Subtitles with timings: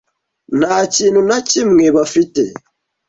[0.59, 2.41] Nta kintu na kimwe bafite.